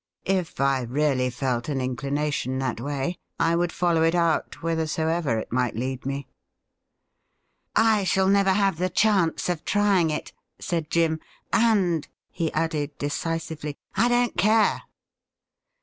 If 0.25 0.59
I 0.59 0.81
really 0.81 1.29
felt 1.29 1.69
an 1.69 1.79
inclination 1.79 2.57
that 2.57 2.81
way, 2.81 3.19
I 3.39 3.55
would 3.55 3.71
follow 3.71 4.01
it 4.01 4.15
out 4.15 4.55
whithersoever 4.55 5.37
it 5.37 5.51
might 5.51 5.75
lead 5.75 6.07
me.'' 6.07 6.25
I 7.93 8.03
shall 8.03 8.27
never 8.27 8.53
have 8.53 8.77
the 8.79 8.89
chance 8.89 9.47
of 9.47 9.63
trying 9.63 10.09
it,' 10.09 10.33
said 10.57 10.89
Jim;' 10.89 11.19
and,' 11.53 12.07
he 12.31 12.51
added 12.53 12.97
decisively,' 12.97 13.77
I 13.95 14.09
don't 14.09 14.35
care.' 14.35 14.81